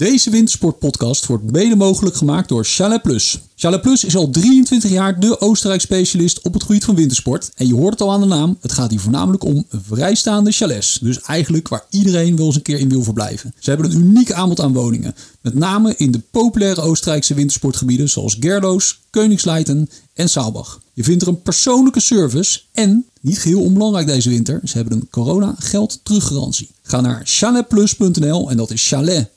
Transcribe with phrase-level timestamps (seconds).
[0.00, 3.38] Deze wintersportpodcast wordt mede mogelijk gemaakt door Chalet Plus.
[3.54, 7.50] Chalet Plus is al 23 jaar de Oostenrijk specialist op het gebied van wintersport.
[7.54, 10.98] En je hoort het al aan de naam, het gaat hier voornamelijk om vrijstaande chalets.
[11.02, 13.54] Dus eigenlijk waar iedereen wel eens een keer in wil verblijven.
[13.58, 15.14] Ze hebben een uniek aanbod aan woningen.
[15.40, 20.80] Met name in de populaire Oostenrijkse wintersportgebieden zoals Gerloos, Koningsleiten en Saalbach.
[20.92, 25.08] Je vindt er een persoonlijke service en, niet geheel onbelangrijk deze winter, ze hebben een
[25.10, 26.70] corona geld teruggarantie.
[26.82, 29.34] Ga naar chaletplus.nl en dat is chalet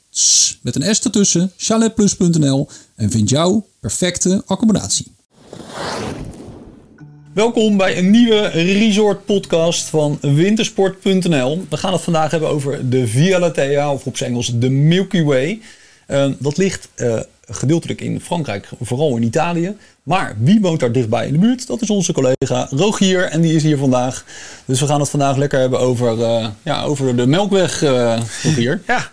[0.62, 5.12] met een S ertussen, chaletplus.nl en vind jouw perfecte accommodatie.
[7.32, 11.64] Welkom bij een nieuwe resort podcast van wintersport.nl.
[11.68, 15.22] We gaan het vandaag hebben over de Via Lattea of op zijn Engels de Milky
[15.22, 15.60] Way.
[16.08, 19.76] Uh, dat ligt uh, gedeeltelijk in Frankrijk, vooral in Italië.
[20.02, 21.66] Maar wie woont daar dichtbij in de buurt?
[21.66, 24.24] Dat is onze collega Rogier en die is hier vandaag.
[24.64, 27.80] Dus we gaan het vandaag lekker hebben over, uh, ja, over de Melkweg,
[28.42, 28.82] Rogier.
[28.86, 29.10] ja,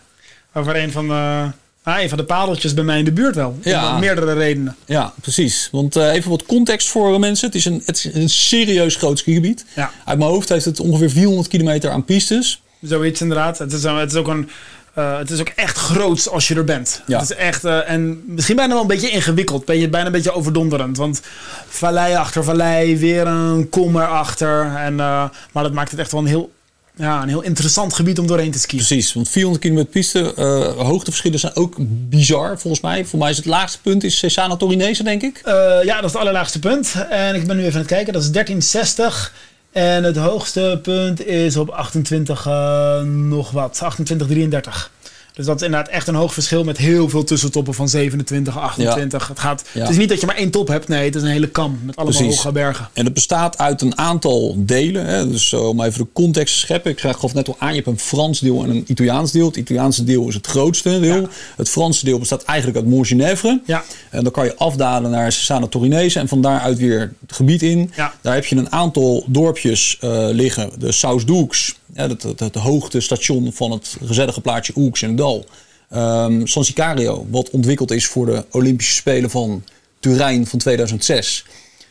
[0.57, 1.45] over een van de,
[1.83, 3.57] ah, een van de padeltjes bij mij in de buurt wel.
[3.61, 3.93] Ja.
[3.93, 4.75] Om meerdere redenen.
[4.85, 5.69] Ja, precies.
[5.71, 7.47] Want uh, even wat context voor mensen.
[7.47, 9.65] Het is een, het is een serieus groot skigebied.
[9.75, 9.91] Ja.
[10.05, 12.61] Uit mijn hoofd heeft het ongeveer 400 kilometer aan pistes.
[12.81, 13.57] Zoiets inderdaad.
[13.57, 14.49] Het is, het is ook een...
[14.97, 17.01] Uh, het is ook echt groots als je er bent.
[17.07, 17.19] Ja.
[17.19, 19.65] Het is echt, uh, en misschien bijna wel een beetje ingewikkeld.
[19.65, 20.97] Ben je bijna een beetje overdonderend.
[20.97, 21.21] Want
[21.67, 24.75] vallei achter vallei, weer een kom erachter.
[24.75, 26.51] En, uh, maar dat maakt het echt wel een heel
[26.97, 28.77] ja, een heel interessant gebied om doorheen te skiën.
[28.85, 31.75] Precies, want 400 kilometer piste, uh, hoogteverschillen zijn ook
[32.09, 33.05] bizar volgens mij.
[33.05, 35.41] Voor mij is het laagste punt is Cesana Torinese, denk ik.
[35.45, 35.53] Uh,
[35.83, 36.95] ja, dat is het allerlaagste punt.
[37.09, 39.33] En ik ben nu even aan het kijken, dat is 1360.
[39.71, 44.91] En het hoogste punt is op 28 uh, nog wat, 2833.
[45.37, 49.27] Dus dat is inderdaad echt een hoog verschil met heel veel tussentoppen van 27, 28.
[49.27, 50.87] Het, gaat, het is niet dat je maar één top hebt.
[50.87, 52.89] Nee, het is een hele kam met allemaal hoge bergen.
[52.93, 55.05] En het bestaat uit een aantal delen.
[55.05, 55.29] Hè.
[55.29, 56.91] Dus om even de context te scheppen.
[56.91, 59.47] Ik gaf net al aan, je hebt een Frans deel en een Italiaans deel.
[59.47, 61.27] Het Italiaanse deel is het grootste deel.
[61.55, 63.61] Het Franse deel bestaat eigenlijk uit Montgenèvre.
[63.65, 63.83] Ja.
[64.09, 67.91] En dan kan je afdalen naar Cesana Torinese en van daaruit weer het gebied in.
[68.21, 70.69] Daar heb je een aantal dorpjes uh, liggen.
[70.77, 75.45] De Saus-Doux ja, het, het, het hoogtestation van het gezellige plaatje Oeks en Dal.
[75.93, 79.63] Um, San Sicario, wat ontwikkeld is voor de Olympische Spelen van
[79.99, 81.45] Turijn van 2006.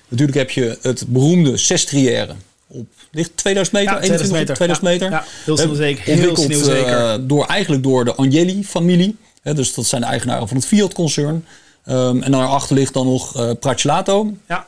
[0.08, 2.34] Natuurlijk heb je het beroemde Sestriere
[2.66, 4.54] op ligt 2000 meter, ja, 2000 meter.
[4.54, 5.10] 2000 meter.
[5.10, 6.04] Ja, heel sneeuwzeker.
[6.04, 7.00] Heel sneeuwzeker.
[7.00, 9.16] Uh, door, eigenlijk door de Agnelli-familie.
[9.42, 11.44] Dus dat zijn de eigenaren van het Fiat-concern.
[11.88, 14.32] Um, en daarachter ligt dan nog uh, Pracelato.
[14.48, 14.66] Ja.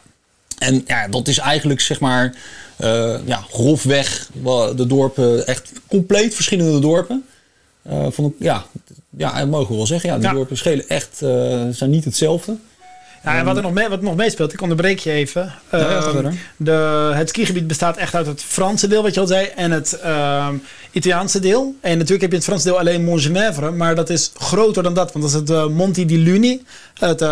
[0.59, 2.35] En ja, dat is eigenlijk zeg maar
[2.81, 4.29] uh, ja, grofweg
[4.77, 7.25] de dorpen, echt compleet verschillende dorpen.
[7.91, 8.65] Uh, van, ja,
[9.17, 10.11] ja, mogen we wel zeggen.
[10.11, 12.57] Ja, de dorpen schelen echt, uh, zijn niet hetzelfde.
[13.25, 15.55] Ja, en wat er nog, mee, wat nog meespeelt, ik onderbreek je even.
[15.71, 19.47] Ja, uh, de, het skigebied bestaat echt uit het Franse deel, wat je al zei,
[19.47, 20.49] en het uh,
[20.91, 21.75] Italiaanse deel.
[21.81, 25.13] En natuurlijk heb je het Franse deel alleen Montgenèvre, maar dat is groter dan dat,
[25.13, 26.63] want dat is het Monti di Luni,
[26.99, 27.25] het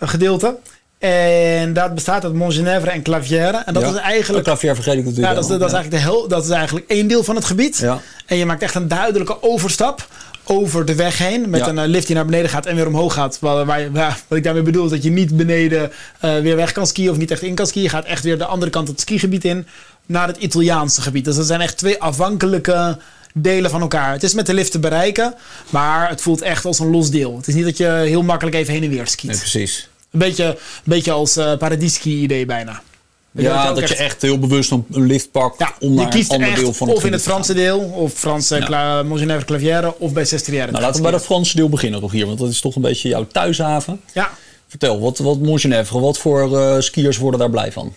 [0.00, 0.56] gedeelte.
[0.98, 3.62] En dat bestaat uit Montgenèvre en Clavière.
[3.66, 4.44] En dat is eigenlijk.
[4.44, 5.28] Clavière vergeet ik natuurlijk.
[5.28, 7.44] Ja, dat, is, dat, is eigenlijk de heel, dat is eigenlijk één deel van het
[7.44, 7.78] gebied.
[7.78, 8.00] Ja.
[8.26, 10.08] En je maakt echt een duidelijke overstap
[10.44, 11.50] over de weg heen.
[11.50, 13.38] Met een lift die naar beneden gaat en weer omhoog gaat.
[13.40, 15.92] Waar, waar, wat ik daarmee bedoel is dat je niet beneden
[16.24, 17.82] uh, weer weg kan skiën of niet echt in kan skiën.
[17.82, 19.66] Je gaat echt weer de andere kant het skigebied in.
[20.06, 21.24] Naar het Italiaanse gebied.
[21.24, 22.98] Dus dat zijn echt twee afhankelijke
[23.34, 24.12] delen van elkaar.
[24.12, 25.34] Het is met de lift te bereiken,
[25.70, 27.36] maar het voelt echt als een los deel.
[27.36, 29.30] Het is niet dat je heel makkelijk even heen en weer skiet.
[29.30, 29.88] Nee, precies.
[30.10, 32.82] Een beetje, een beetje als uh, paradieski-idee bijna.
[33.30, 36.72] ja, dat je echt heel bewust een lift pakt ja, om naar een ander deel
[36.72, 39.02] van het Of in het Franse deel, of Franse ja.
[39.02, 40.70] Montgenèvre Clavière, of bij Sestriere.
[40.70, 42.82] Nou, laten we bij dat Franse deel beginnen toch hier, want dat is toch een
[42.82, 44.00] beetje jouw thuishaven.
[44.12, 44.30] Ja.
[44.68, 45.38] Vertel, wat, wat
[45.90, 47.94] wat voor uh, skiers worden daar blij van?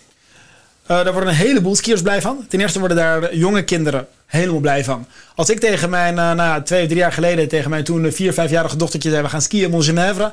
[0.82, 2.46] Uh, daar worden een heleboel skiers blij van.
[2.48, 5.06] Ten eerste worden daar jonge kinderen helemaal blij van.
[5.34, 8.32] Als ik tegen mijn, uh, nou, twee of drie jaar geleden, tegen mijn toen vier,
[8.32, 10.32] vijfjarige dochtertje zei, we gaan skiën in Montgenèvre,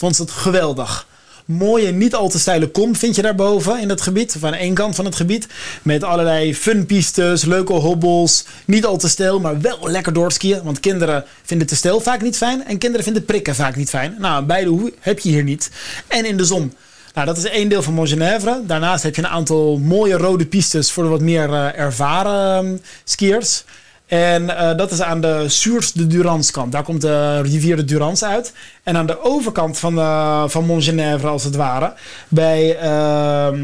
[0.00, 1.06] vond ze het geweldig
[1.50, 4.36] mooie, niet al te steile kom vind je daarboven in het gebied.
[4.36, 5.46] Of aan één kant van het gebied.
[5.82, 8.44] Met allerlei funpistes, leuke hobbels.
[8.64, 10.62] Niet al te stijl, maar wel lekker doorskiën.
[10.62, 12.64] Want kinderen vinden te stijl vaak niet fijn.
[12.64, 14.16] En kinderen vinden prikken vaak niet fijn.
[14.18, 15.70] Nou, beide heb je hier niet.
[16.06, 16.74] En in de zon.
[17.14, 18.62] Nou, dat is één deel van Montgenèvre.
[18.66, 23.64] Daarnaast heb je een aantal mooie rode pistes voor de wat meer uh, ervaren skiers.
[24.10, 26.72] En uh, dat is aan de Suurs de Durance kant.
[26.72, 28.52] Daar komt de rivier de Durance uit.
[28.82, 31.92] En aan de overkant van, uh, van Montgenèvre als het ware.
[32.28, 33.58] Bij, uh,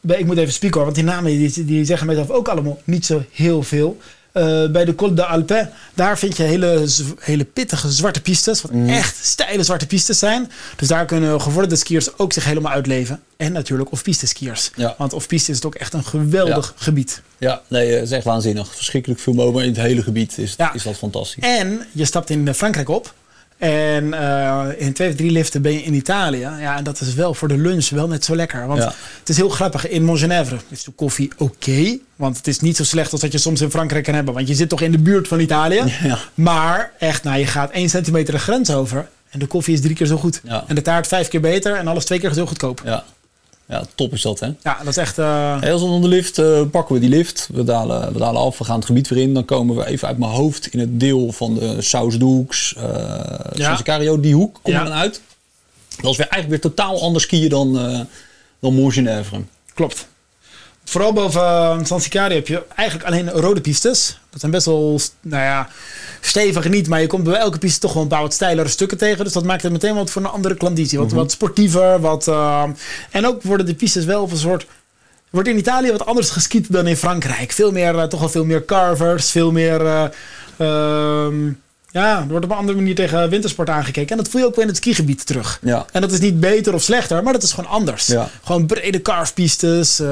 [0.00, 2.80] bij, ik moet even spieken hoor, want die namen die, die zeggen mezelf ook allemaal
[2.84, 3.98] niet zo heel veel.
[4.34, 6.86] Eh, bij de Col de Alpes, daar vind je hele,
[7.18, 8.62] hele pittige zwarte pistes.
[8.62, 8.88] Wat Mhm.
[8.88, 10.50] echt steile zwarte pistes zijn.
[10.76, 13.20] Dus daar kunnen gevorderde skiers ook zich helemaal uitleven.
[13.36, 14.70] En natuurlijk off-piste skiers.
[14.76, 14.94] Ja.
[14.98, 17.22] Want off-piste is het ook echt een geweldig gebied.
[17.38, 18.74] Ja, nee, het is echt waanzinnig.
[18.74, 19.32] Verschrikkelijk veel.
[19.34, 20.72] Maar in het hele gebied is, Ja.
[20.72, 21.42] is dat fantastisch.
[21.44, 23.14] En je stapt in eh, Frankrijk op.
[23.68, 26.38] En eh, in twee of drie liften ben je in Italië.
[26.38, 28.66] Ja, en dat is wel voor de lunch wel net zo lekker.
[28.66, 28.92] Want Ja.
[29.18, 29.88] het is heel grappig.
[29.88, 31.98] In Montgenèvre is de koffie oké.
[32.16, 34.34] want het is niet zo slecht als dat je soms in Frankrijk kan hebben.
[34.34, 35.82] Want je zit toch in de buurt van Italië.
[36.02, 36.18] Ja.
[36.34, 39.08] Maar echt, nou, je gaat één centimeter de grens over.
[39.30, 40.40] En de koffie is drie keer zo goed.
[40.44, 40.64] Ja.
[40.66, 41.76] En de taart vijf keer beter.
[41.76, 42.80] En alles twee keer zo goedkoop.
[42.84, 43.04] Ja.
[43.68, 44.46] Ja, top is dat, hè?
[44.62, 45.18] Ja, dat is echt...
[45.18, 47.48] als we dan de lift eh, pakken we die lift.
[47.52, 49.34] We dalen, we dalen af, we gaan het gebied weer in.
[49.34, 52.84] Dan komen we even uit mijn hoofd in het deel van de Sausdoeks, uh,
[53.52, 53.76] Ja.
[53.76, 54.84] San Die hoek komen Ja.
[54.84, 55.20] we dan uit.
[56.00, 58.00] Dat is weer eigenlijk weer totaal anders skiën dan, eh
[58.60, 59.40] dan Montgenèvre.
[59.74, 60.06] Klopt.
[60.84, 64.18] Vooral boven uh, San Sicario heb je eigenlijk alleen rode pistes.
[64.30, 65.68] Dat zijn best wel, nou ja,
[66.20, 66.88] stevig niet.
[66.88, 69.24] Maar je komt bij elke piste toch wel een paar wat steilere stukken tegen.
[69.24, 70.98] Dus dat maakt het meteen wat voor een andere klanditie.
[70.98, 72.00] Wat, wat sportiever.
[72.00, 72.64] Wat, uh,
[73.10, 74.66] en ook worden de pistes wel op een soort...
[75.30, 77.52] Wordt in Italië wat anders geskiet dan in Frankrijk.
[77.52, 79.30] Veel meer, uh, toch wel veel meer carvers.
[79.30, 80.10] Veel meer...
[80.58, 81.32] Uh,
[81.94, 84.10] ja, er wordt op een andere manier tegen wintersport aangekeken.
[84.10, 85.58] En dat voel je ook weer in het skigebied terug.
[85.62, 85.86] Ja.
[85.92, 88.06] En dat is niet beter of slechter, maar dat is gewoon anders.
[88.06, 88.28] Ja.
[88.42, 90.00] Gewoon brede carvepistes.
[90.00, 90.06] Uh,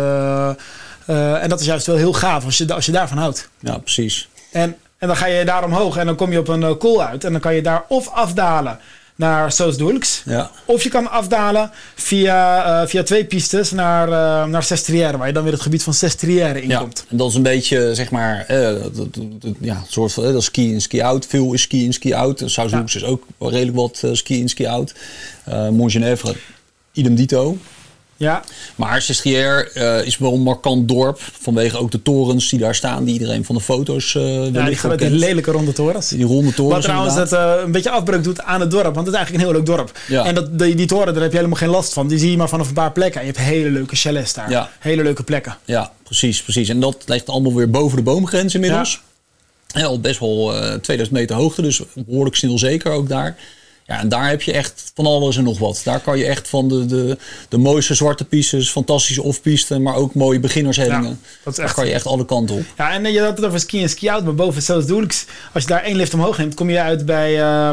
[1.06, 3.48] uh, en dat is juist wel heel gaaf als je, als je daarvan houdt.
[3.60, 4.28] Ja, precies.
[4.50, 7.02] En, en dan ga je daar omhoog en dan kom je op een uh, kool
[7.02, 7.24] uit.
[7.24, 8.78] En dan kan je daar of afdalen
[9.16, 9.76] naar Soos
[10.24, 10.50] Ja.
[10.64, 15.32] Of je kan afdalen via, uh, via twee pistes naar, uh, naar Sestriere, waar je
[15.32, 16.98] dan weer het gebied van Sestriere inkomt.
[17.04, 20.12] Ja, en dat is een beetje, zeg maar, eh, dat, dat, dat, ja, een soort
[20.12, 21.26] van, eh, dat is ski in, ski out.
[21.26, 22.42] Veel is ski in, ski out.
[22.46, 23.00] Sausdoeks ja.
[23.00, 24.94] is ook redelijk wat uh, ski in, ski out.
[25.48, 26.34] Uh, Montgenèvre,
[26.92, 27.58] idem dito.
[28.22, 28.42] Ja.
[28.76, 31.20] Maar Sestriere uh, is wel een markant dorp.
[31.40, 33.04] Vanwege ook de torens die daar staan.
[33.04, 36.08] Die iedereen van de foto's uh, Ja, die, die lelijke ronde torens.
[36.08, 38.94] Die ronde torens Wat trouwens dat, uh, een beetje afbreuk doet aan het dorp.
[38.94, 39.98] Want het is eigenlijk een heel leuk dorp.
[40.08, 40.24] Ja.
[40.24, 42.08] En dat, die, die toren, daar heb je helemaal geen last van.
[42.08, 43.20] Die zie je maar vanaf een paar plekken.
[43.20, 44.50] En je hebt hele leuke chalets daar.
[44.50, 44.70] Ja.
[44.78, 45.56] Hele leuke plekken.
[45.64, 46.68] Ja, precies, precies.
[46.68, 49.02] En dat ligt allemaal weer boven de boomgrens inmiddels.
[49.66, 49.80] Ja.
[49.80, 51.62] En al best wel uh, 2000 meter hoogte.
[51.62, 53.36] Dus behoorlijk snel zeker ook daar.
[53.86, 55.80] Ja, en daar heb je echt van alles en nog wat.
[55.84, 57.18] Daar kan je echt van de, de,
[57.48, 61.08] de mooiste zwarte pistes, fantastische off-pisten, maar ook mooie beginnershellingen.
[61.08, 61.74] Ja, dat is daar echt...
[61.74, 62.64] kan je echt alle kanten op.
[62.76, 65.26] Ja, en je had het over ski en ski-out, maar boven zelfs Doelks.
[65.52, 67.32] Als je daar één lift omhoog neemt, kom je uit bij...
[67.32, 67.70] Uh,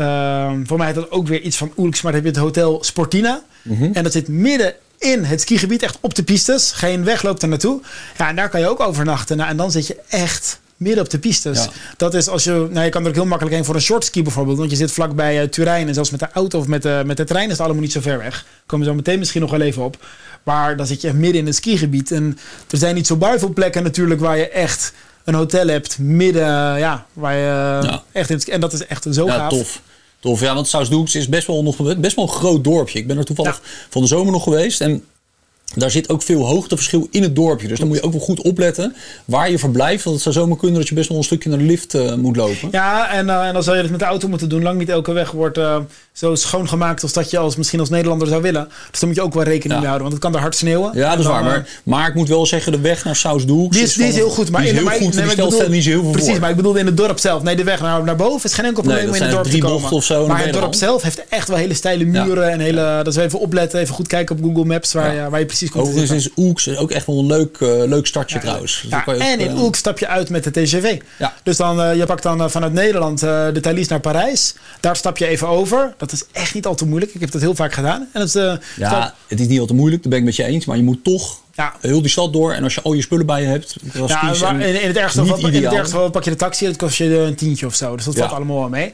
[0.00, 2.46] uh, voor mij heet dat ook weer iets van Oelks, maar dan heb je het
[2.48, 3.42] hotel Sportina.
[3.62, 3.74] Mhm.
[3.74, 3.94] Mm -hmm.
[3.94, 6.72] En dat zit midden in het skigebied, echt op de pistes.
[6.72, 7.80] Geen weg loopt er naartoe.
[8.18, 9.36] Ja, en daar kan je ook overnachten.
[9.36, 11.64] Nou, en dan zit je echt midden op de pistes.
[11.64, 11.70] Ja.
[11.96, 14.04] Dat is als je, nou, je kan er ook heel makkelijk heen voor een short
[14.04, 14.58] ski bijvoorbeeld.
[14.58, 17.16] Want je zit vlakbij uh, Turijn en zelfs met de auto of met de, met
[17.16, 18.46] de trein is het allemaal niet zo ver weg.
[18.66, 19.96] Komen we zo meteen misschien nog wel even op.
[20.42, 22.10] Maar dan zit je midden in het skigebied.
[22.10, 22.38] En
[22.70, 24.92] er zijn niet zo bar veel plekken natuurlijk waar je echt
[25.24, 28.02] een hotel hebt midden, ja, waar je ja.
[28.12, 29.50] echt in het, en dat is echt zo ja, gaaf.
[29.50, 29.80] Tof.
[30.20, 32.98] Tof, ja, want Sausdoeks is best wel, nog, best wel een groot dorpje.
[32.98, 33.68] Ik ben er toevallig ja.
[33.90, 34.80] van de zomer nog geweest.
[34.80, 35.04] En
[35.74, 37.68] daar zit ook veel hoogteverschil in het dorpje.
[37.68, 40.04] Dus dan moet je ook wel goed opletten waar je verblijft.
[40.04, 42.14] Want het zou zomaar kunnen dat je best wel een stukje naar de lift uh,
[42.14, 42.68] moet lopen.
[42.70, 44.62] Ja, en, uh, en dan zou je het met de auto moeten doen.
[44.62, 45.76] Lang niet elke weg wordt uh,
[46.12, 48.68] zo schoongemaakt als dat je als, misschien als Nederlander zou willen.
[48.90, 49.78] Dus daar moet je ook wel rekening ja.
[49.78, 50.02] mee houden.
[50.02, 50.90] Want het kan er hard sneeuwen.
[50.94, 51.44] Ja, dat is dan, waar.
[51.44, 53.76] Maar, maar ik moet wel zeggen, de weg naar Sausdoeks...
[53.76, 54.50] Die is, die is heel goed.
[54.50, 55.14] Maar in, goed.
[55.14, 56.40] Nee, stelt bedoel, niet zo heel veel Precies, voor.
[56.40, 57.42] maar ik bedoelde in het dorp zelf.
[57.42, 59.60] Nee, de weg naar, naar boven is geen enkel probleem nee, in het dorp drie
[59.60, 59.90] te komen.
[59.90, 62.50] Of zo, maar het dorp zelf heeft echt wel hele steile muren.
[62.50, 63.80] En hele, dat is even opletten.
[63.80, 66.76] Even goed kijken op Google Maps waar, je, waar je precies komt Overigens is Oeks
[66.76, 68.80] ook echt wel een leuk, uh, leuk startje ja, trouwens.
[68.82, 71.00] Dus ja, en in Oek stap je uit met de TGV.
[71.18, 71.34] Ja.
[71.42, 74.54] Dus dan, uh, je pakt dan uh, vanuit Nederland de Thalys naar Parijs.
[74.80, 75.94] Daar stap je even over.
[75.96, 77.14] Dat is echt niet al te moeilijk.
[77.14, 78.08] Ik heb dat heel vaak gedaan.
[78.12, 79.14] En dat, ja, stap...
[79.26, 80.02] het is niet al te moeilijk.
[80.02, 80.64] Daar ben ik met je eens.
[80.64, 81.74] Maar je moet toch ja.
[81.80, 82.52] heel die stad door.
[82.52, 83.76] En als je al je spullen bij je hebt.
[84.06, 86.66] Ja, maar in, in, het ergste geval, in het ergste geval pak je de taxi.
[86.66, 87.96] Dat kost je een tientje of zo.
[87.96, 88.36] Dus dat valt ja.
[88.36, 88.92] allemaal wel mee.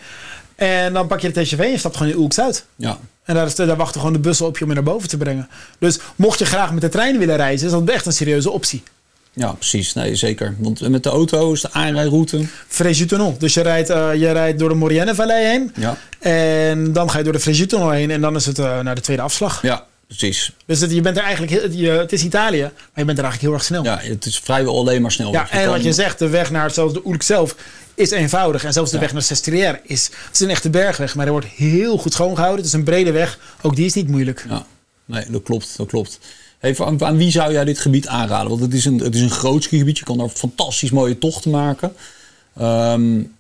[0.56, 2.64] En dan pak je de TGV en je stapt gewoon in Oeks uit.
[2.76, 2.98] Ja.
[3.28, 5.48] En daar, daar wachten gewoon de bussen op je om je naar boven te brengen.
[5.78, 8.82] Dus mocht je graag met de trein willen reizen, is dat echt een serieuze optie.
[9.32, 9.94] Ja, precies.
[9.94, 10.54] Nee, zeker.
[10.58, 12.44] Want met de auto is de aanrijroute...
[12.68, 13.36] Fréjus-tunnel.
[13.38, 15.72] Dus je rijdt, uh, je rijdt door de Maurienne-vallei heen.
[15.74, 15.96] Ja.
[16.18, 18.10] En dan ga je door de Fréjus-tunnel heen.
[18.10, 19.62] En dan is het uh, naar de tweede afslag.
[19.62, 20.52] Ja, precies.
[20.66, 21.52] Dus het, je bent er eigenlijk...
[21.52, 23.84] Heel, je, het is Italië, maar je bent er eigenlijk heel erg snel.
[23.84, 25.32] Ja, het is vrijwel alleen maar snel.
[25.32, 25.72] Ja, en kan...
[25.72, 27.54] wat je zegt, de weg naar zelfs de Oerk zelf
[27.94, 28.64] is eenvoudig.
[28.64, 29.02] En zelfs de ja.
[29.02, 30.04] weg naar Sestriere is...
[30.04, 32.56] Het is een echte bergweg, maar er wordt heel goed schoongehouden.
[32.56, 33.38] Het is een brede weg.
[33.62, 34.44] Ook die is niet moeilijk.
[34.48, 34.66] Ja,
[35.04, 35.76] nee, dat klopt.
[35.76, 36.18] Dat klopt.
[36.60, 38.48] Even aan, aan, wie zou jij dit gebied aanraden?
[38.48, 39.98] Want het is een, het is een groot skigebied.
[39.98, 41.92] Je kan daar fantastisch mooie tochten maken.
[42.60, 43.36] Um,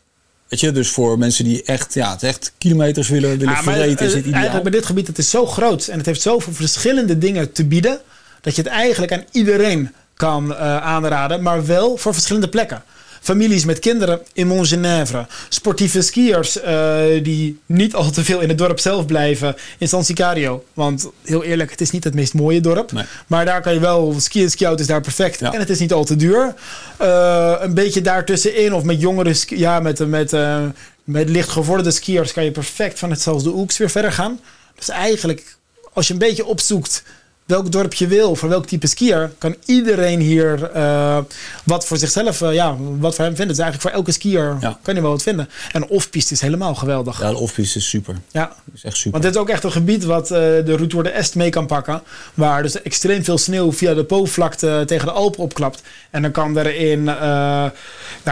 [0.48, 4.06] weet je, dus voor mensen die echt, ja, het echt kilometers willen, willen ja, verreten,
[4.06, 4.32] is ideaal.
[4.32, 7.64] Eigenlijk bij dit gebied, het is zo groot en het heeft zoveel verschillende dingen te
[7.64, 8.00] bieden,
[8.40, 12.82] dat je het eigenlijk aan iedereen kan uh, aanraden, maar wel voor verschillende plekken.
[13.20, 15.26] Families met kinderen in Montgenèvre.
[15.48, 20.04] Sportieve skiers eh, die niet al te veel in het dorp zelf blijven in San
[20.04, 20.64] Sicario.
[20.74, 22.92] Want heel eerlijk, het is niet het meest mooie dorp.
[22.92, 23.04] Nee.
[23.26, 24.50] Maar daar kan je wel skiën.
[24.50, 25.40] Ski-out is daar perfect.
[25.40, 25.52] Ja.
[25.52, 26.54] En het is niet al te duur.
[26.96, 30.64] Eh, een beetje daartussenin of met jongere ja, met, met, eh,
[31.04, 34.40] met licht gevorderde skiers kan je perfect van hetzelfde Oeks weer verder gaan.
[34.76, 35.56] Dus eigenlijk,
[35.92, 37.02] als je een beetje opzoekt
[37.48, 41.18] welk dorp je wil, voor welk type skier, kan iedereen hier eh,
[41.64, 43.56] wat voor zichzelf, eh, ja, wat voor hem vinden.
[43.56, 44.78] Dus eigenlijk voor elke skier Ja.
[44.82, 45.48] kan je wel wat vinden.
[45.72, 47.20] En off-piste is helemaal geweldig.
[47.20, 48.16] Ja, de off-piste is super.
[48.30, 48.52] Ja.
[48.74, 49.10] is echt super.
[49.10, 51.66] Want dit is ook echt een gebied wat eh, de Route de Est mee kan
[51.66, 52.02] pakken.
[52.34, 55.82] Waar dus extreem veel sneeuw via de Po-vlakte tegen de Alpen opklapt.
[56.10, 57.70] En dan kan er in, nou,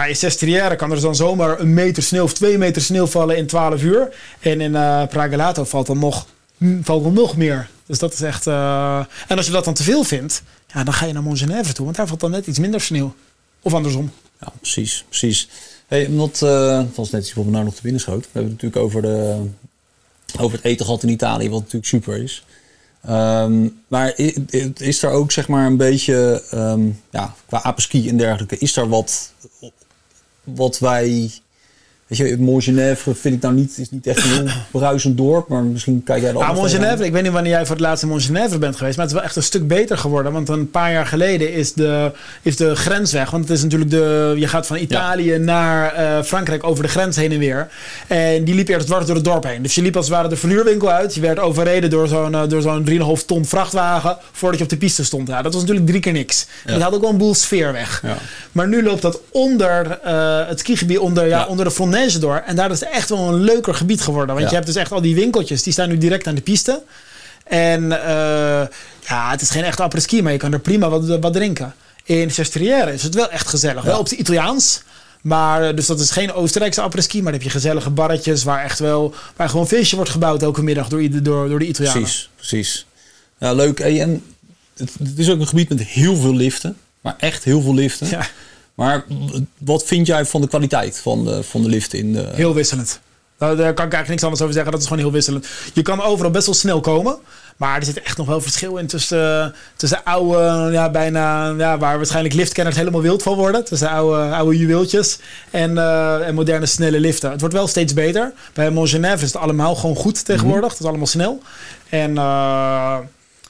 [0.07, 3.47] in Sestriere kan er dan zomaar een meter sneeuw of twee meter sneeuw vallen in
[3.47, 4.09] 12 uur.
[4.39, 4.71] En in
[5.07, 6.25] Pragelato valt dan nog,
[6.57, 7.69] hm, valt dan nog meer.
[7.85, 8.47] Dus dat is echt...
[8.47, 10.41] eh, En als je dat dan te veel vindt,
[10.73, 11.85] ja, dan ga je naar Montgenèvre toe.
[11.85, 13.13] Want daar valt dan net iets minder sneeuw.
[13.61, 14.11] Of andersom.
[14.39, 15.49] Ja, precies, precies.
[15.87, 18.21] Hey, omdat, eh, dat was net iets wat me nou nog te binnen schoot.
[18.23, 19.45] We hebben het natuurlijk over, de,
[20.39, 22.45] over het eten gehad in Italië, wat natuurlijk super is.
[23.01, 28.09] Ehm, maar i- i- is er ook zeg maar een beetje, ehm, ja, qua apeski
[28.09, 29.31] en dergelijke, is er wat,
[30.43, 31.31] wat wij,
[32.07, 35.63] weet je, Montgenèvre vind ik nou niet, is niet echt een heel bruisend dorp, maar
[35.63, 38.03] misschien kijk jij er Nou, anders Montgenèvre, ik weet niet wanneer jij voor het laatst
[38.03, 40.31] in Montgenèvre bent geweest, maar het is wel echt een stuk beter geworden.
[40.31, 42.11] Want een paar jaar geleden is de,
[42.41, 46.63] is de grensweg, want het is natuurlijk de, je gaat van Italië naar eh, Frankrijk
[46.63, 47.67] over de grens heen en weer.
[48.07, 49.61] En die liep eerst dwars door het dorp heen.
[49.61, 51.15] Dus je liep als het ware de verhuurwinkel uit.
[51.15, 54.77] Je werd overreden door zo'n eh, door zo'n 3,5 ton vrachtwagen voordat je op de
[54.77, 55.27] piste stond.
[55.27, 56.47] Ja, dat was natuurlijk drie keer niks.
[56.65, 58.01] En dat had ook wel een boel sfeer weg.
[58.03, 58.17] Ja.
[58.51, 61.45] Maar nu loopt dat onder eh, het skigebied, onder, ja, Ja.
[61.45, 61.71] onder de
[62.19, 62.43] Door.
[62.45, 64.27] En daar is het echt wel een leuker gebied geworden.
[64.35, 64.49] Want Ja.
[64.49, 66.81] je hebt dus echt al die winkeltjes, die staan nu direct aan de piste.
[67.43, 68.67] En eh,
[69.07, 71.73] ja, het is geen echte apres-ski, maar je kan er prima wat, wat drinken.
[72.03, 73.83] In Sestriere is het wel echt gezellig.
[73.83, 74.81] Wel op het Italiaans.
[75.21, 78.63] Maar, eh, dus dat is geen Oostenrijkse apres-ski, maar dan heb je gezellige barretjes waar
[78.63, 82.01] echt wel, waar gewoon feestje wordt gebouwd elke middag door, door, door de Italianen.
[82.01, 82.85] Precies, precies.
[83.39, 83.79] Ja, leuk.
[83.79, 84.23] En
[84.77, 88.09] het, het is ook een gebied met heel veel liften, maar echt heel veel liften.
[88.09, 88.27] Ja,
[88.77, 89.05] Maar
[89.57, 92.29] wat vind jij van de kwaliteit van de, van de liften in de...
[92.33, 92.99] heel wisselend.
[93.39, 94.71] Nou, daar kan ik eigenlijk niks anders over zeggen.
[94.71, 95.47] Dat is gewoon heel wisselend.
[95.73, 97.17] Je kan overal best wel snel komen.
[97.57, 101.97] Maar er zit echt nog wel verschil in tussen, tussen oude, ja, bijna, ja, waar
[101.97, 103.65] waarschijnlijk liftkenners helemaal wild van worden.
[103.65, 105.19] Tussen oude, oude juweeltjes
[105.51, 107.31] en, eh, en moderne snelle liften.
[107.31, 108.33] Het wordt wel steeds beter.
[108.53, 110.69] Bij Montgenèvre is het allemaal gewoon goed tegenwoordig.
[110.69, 111.41] Het is allemaal snel.
[111.89, 112.97] En eh,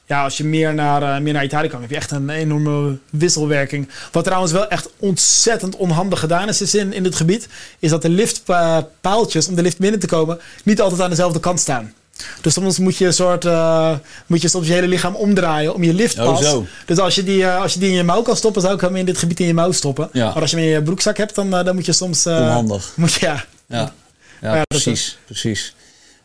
[0.08, 2.98] ja, als je meer naar, eh, meer naar Italië kan, heb je echt een enorme
[3.10, 3.90] wisselwerking.
[4.12, 7.48] Wat trouwens wel echt ontzettend onhandig gedaan is, is in, in dit gebied,
[7.80, 11.60] is dat de liftpaaltjes om de lift binnen te komen niet altijd aan dezelfde kant
[11.60, 11.94] staan.
[12.42, 13.94] Dus soms moet je een soort, eh,
[14.26, 16.40] moet je soms je hele lichaam omdraaien om je liftpas.
[16.44, 16.66] Oh, zo.
[16.86, 18.82] Dus als je, die, eh, als je die in je mouw kan stoppen, zou ik
[18.82, 20.10] hem in dit gebied in je mouw stoppen.
[20.12, 20.26] Ja.
[20.34, 22.26] Maar als je hem in je broekzak hebt, dan, eh, dan moet je soms...
[22.26, 22.92] eh, Onhandig.
[22.96, 23.46] Moet je, ja.
[23.68, 23.94] Ja,
[24.42, 25.76] ja, precies, precies.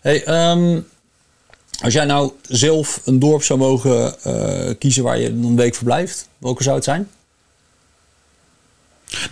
[0.00, 0.80] Hey, ehm,
[1.82, 6.28] als jij nou zelf een dorp zou mogen eh, kiezen waar je een week verblijft,
[6.38, 7.08] welke zou het zijn?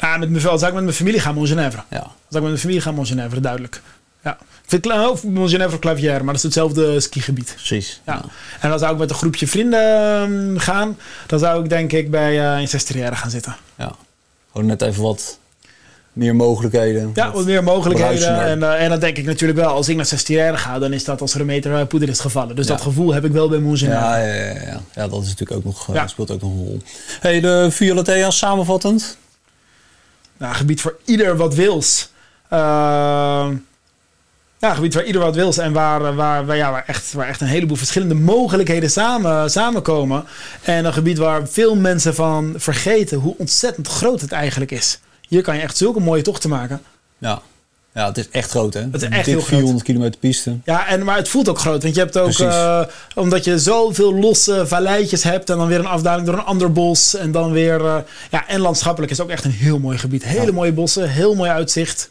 [0.00, 1.82] Nou, met mijn, zou ik met mijn familie gaan, Montgenèvre.
[1.90, 3.82] Ja, Zou ik met mijn familie gaan, Montgenèvre, duidelijk.
[4.24, 4.38] Ja.
[4.40, 7.52] Ik vind of Montgenèvre Clavière, maar dat is hetzelfde skigebied.
[7.54, 8.00] precies.
[8.06, 8.24] Ja.
[8.60, 10.98] En dan zou ik met een groepje vrienden ehm, gaan.
[11.26, 13.56] Dan zou ik denk ik bij in Sestriere gaan zitten.
[13.76, 13.92] Ja.
[14.52, 15.38] Gewoon net even wat
[16.12, 17.10] meer mogelijkheden.
[17.14, 18.40] Ja, wat meer mogelijkheden.
[18.40, 21.04] En, eh, en dan denk ik natuurlijk wel, als ik naar Sestriere ga, dan is
[21.04, 22.56] dat als er een meter eh, poeder is gevallen.
[22.56, 22.72] Dus Ja.
[22.72, 24.00] dat gevoel heb ik wel bij Montgenèvre.
[24.00, 24.80] Ja, ja, ja, ja.
[24.94, 26.06] ja, dat is natuurlijk ook nog, eh, Ja.
[26.06, 26.80] speelt ook nog een rol.
[27.20, 29.16] Hey, de Violetea samenvattend.
[30.36, 32.10] Nou, gebied voor ieder wat wils.
[32.48, 33.54] Ehm,
[34.58, 37.40] ja, gebied waar ieder wat wils en waar, waar, waar, ja, waar, echt, waar echt
[37.40, 40.24] een heleboel verschillende mogelijkheden samen, samenkomen.
[40.62, 45.00] En een gebied waar veel mensen van vergeten hoe ontzettend groot het eigenlijk is.
[45.30, 46.82] Hier kan je echt zulke mooie tochten maken.
[47.18, 47.42] Ja.
[47.94, 48.80] ja, het is echt groot hè.
[48.80, 49.48] Het is echt heel groot.
[49.48, 50.58] 400 kilometer piste.
[50.64, 51.82] Ja, en, maar het voelt ook groot.
[51.82, 52.80] Want je hebt ook, eh,
[53.14, 55.50] omdat je zoveel losse valleitjes hebt.
[55.50, 57.14] En dan weer een afdaling door een ander bos.
[57.14, 57.96] En dan weer, eh,
[58.30, 60.24] ja, en landschappelijk is het ook echt een heel mooi gebied.
[60.24, 60.52] Hele Ja.
[60.52, 62.10] mooie bossen, heel mooi uitzicht.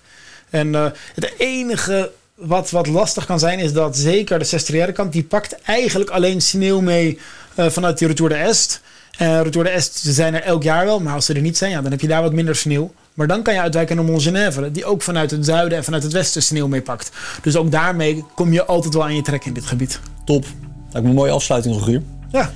[0.49, 0.85] En eh,
[1.15, 5.61] het enige wat, wat lastig kan zijn, is dat zeker de Sestriere kant, die pakt
[5.61, 7.19] eigenlijk alleen sneeuw mee
[7.55, 8.81] vanuit die Retour de Est.
[9.17, 11.57] En Retour de Est ze zijn er elk jaar wel, maar als ze er niet
[11.57, 12.93] zijn, ja, dan heb je daar wat minder sneeuw.
[13.19, 16.11] Maar dan kan je uitwijken naar Montgenèvre, die ook vanuit het zuiden en vanuit het
[16.11, 17.11] westen sneeuw meepakt.
[17.41, 19.99] Dus ook daarmee kom je altijd wel aan je trek in dit gebied.
[20.23, 20.45] Top.
[20.81, 22.01] Lijkt me een mooie afsluiting, Rogier.
[22.31, 22.51] Ja,